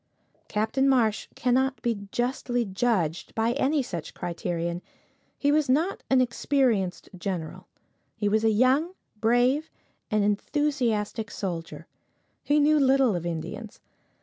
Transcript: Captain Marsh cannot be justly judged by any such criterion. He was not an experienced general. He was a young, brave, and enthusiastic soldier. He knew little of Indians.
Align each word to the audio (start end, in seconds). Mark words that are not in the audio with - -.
Captain 0.47 0.89
Marsh 0.89 1.27
cannot 1.35 1.79
be 1.83 2.07
justly 2.11 2.65
judged 2.65 3.35
by 3.35 3.51
any 3.51 3.83
such 3.83 4.15
criterion. 4.15 4.81
He 5.37 5.51
was 5.51 5.69
not 5.69 6.01
an 6.09 6.21
experienced 6.21 7.09
general. 7.15 7.67
He 8.15 8.27
was 8.27 8.43
a 8.43 8.49
young, 8.49 8.95
brave, 9.19 9.69
and 10.09 10.23
enthusiastic 10.23 11.29
soldier. 11.29 11.85
He 12.41 12.59
knew 12.59 12.79
little 12.79 13.15
of 13.15 13.27
Indians. 13.27 13.79